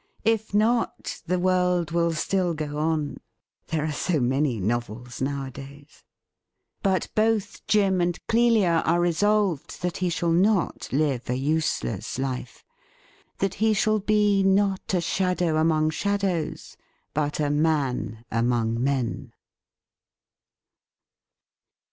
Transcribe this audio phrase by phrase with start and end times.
[0.25, 3.17] If not, the world will still go on—
[3.69, 6.03] ^there are so many novels nowadays!
[6.81, 12.65] But both Jim and Clelia are resolved that he shall not live a useless life—
[13.41, 16.77] ^that he shall be' not a shadow among shadows,
[17.13, 19.33] but a man among men.'